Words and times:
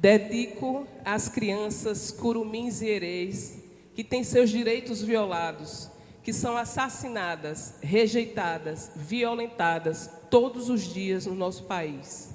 Dedico 0.00 0.88
às 1.04 1.28
crianças 1.28 2.10
curumins 2.10 2.80
e 2.80 2.88
ereis 2.88 3.62
que 3.94 4.02
têm 4.02 4.24
seus 4.24 4.48
direitos 4.48 5.02
violados, 5.02 5.90
que 6.22 6.32
são 6.32 6.56
assassinadas, 6.56 7.74
rejeitadas, 7.82 8.92
violentadas 8.96 10.08
todos 10.30 10.70
os 10.70 10.84
dias 10.84 11.26
no 11.26 11.34
nosso 11.34 11.64
país. 11.64 12.30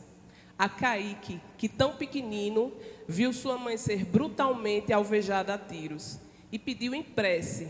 A 0.59 0.69
Kaique, 0.69 1.41
que 1.57 1.67
tão 1.67 1.95
pequenino 1.95 2.71
viu 3.07 3.33
sua 3.33 3.57
mãe 3.57 3.77
ser 3.77 4.05
brutalmente 4.05 4.93
alvejada 4.93 5.55
a 5.55 5.57
tiros 5.57 6.19
e 6.51 6.59
pediu 6.59 6.93
em 6.93 7.01
prece 7.01 7.67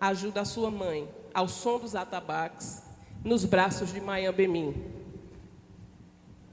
ajuda 0.00 0.40
à 0.40 0.44
sua 0.46 0.70
mãe, 0.70 1.06
ao 1.34 1.48
som 1.48 1.78
dos 1.78 1.94
atabaques, 1.94 2.82
nos 3.22 3.44
braços 3.44 3.92
de 3.92 4.00
Mayambemim 4.00 5.03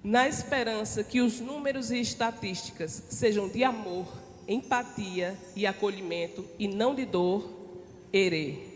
na 0.04 0.28
esperança 0.28 1.04
que 1.04 1.22
os 1.22 1.40
números 1.40 1.92
e 1.92 2.00
estatísticas 2.00 3.04
sejam 3.10 3.48
de 3.48 3.64
amor, 3.64 4.08
empatia 4.48 5.38
e 5.56 5.68
acolhimento 5.68 6.46
e 6.58 6.68
não 6.68 6.96
de 6.96 7.06
dor, 7.06 7.50
erê. 8.12 8.71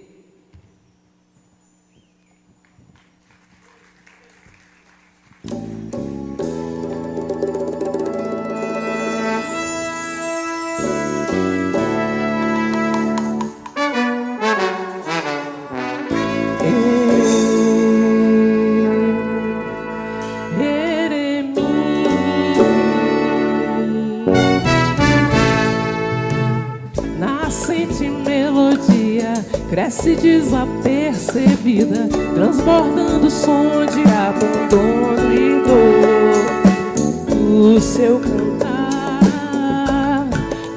Cresce 29.76 30.16
desapercebida, 30.16 32.08
transbordando 32.34 33.30
som 33.30 33.86
de 33.86 34.04
abandono 34.10 35.34
e 35.34 35.62
dor. 35.66 37.36
O 37.76 37.82
seu 37.82 38.22
cantar 38.22 39.20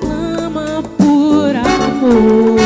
clama 0.00 0.82
por 0.98 1.54
amor. 1.54 2.57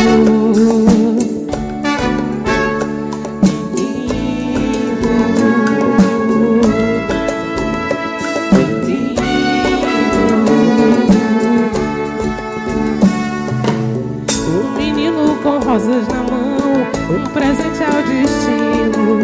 Rosas 15.72 16.06
na 16.08 16.22
mão, 16.24 16.86
um 17.08 17.24
presente 17.32 17.82
ao 17.82 18.02
destino, 18.02 19.22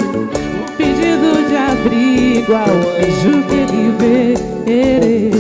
um 0.57 0.77
pedido 0.79 1.47
de 1.47 1.55
abrigo 1.55 2.55
ao 2.55 2.75
anjo 2.97 3.43
que 3.47 3.55
ele 3.55 3.93
vê. 3.99 5.31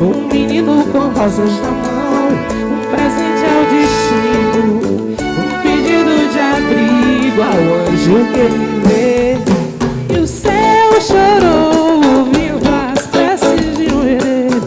Um 0.00 0.28
menino 0.28 0.84
com 0.92 1.08
rosas 1.18 1.50
na 1.60 1.70
mão, 1.72 2.28
um 2.70 2.80
presente 2.92 3.42
ao 3.50 3.62
destino, 3.74 4.74
um 5.18 5.50
pedido 5.62 6.12
de 6.30 6.38
abrigo 6.38 7.42
ao 7.42 7.58
anjo 7.90 8.18
que 8.32 8.38
ele 8.38 8.64
vê. 8.86 10.14
E 10.14 10.16
o 10.20 10.26
céu 10.28 11.00
chorou 11.00 12.18
ouvindo 12.18 12.68
as 12.68 13.04
preces 13.08 13.76
de 13.76 13.92
um 13.92 14.02
herdeiro. 14.06 14.62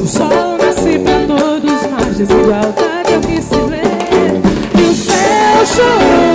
O 0.00 0.06
sol 0.06 0.56
nasce 0.60 0.96
para 1.00 1.26
todos, 1.26 1.80
mas 1.90 2.18
desigualdade 2.18 3.12
é 3.12 3.16
o 3.16 3.20
que 3.20 3.42
se 3.42 3.56
vê 3.68 3.83
chorou 5.66 6.34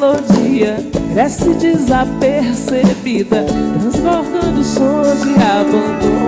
melodia 0.00 0.78
cresce 1.12 1.52
desapercebida, 1.54 3.44
transbordando 3.44 4.64
sons 4.64 5.22
de 5.22 5.34
abandono 5.34 6.19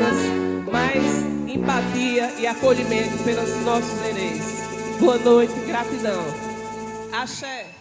crianças, 0.00 0.16
mais 0.72 1.54
empatia 1.54 2.32
e 2.38 2.46
acolhimento 2.46 3.22
pelos 3.22 3.50
nossos 3.64 4.06
hereis. 4.06 4.42
Boa 4.98 5.18
noite, 5.18 5.52
gratidão. 5.66 6.24
Axé. 7.12 7.79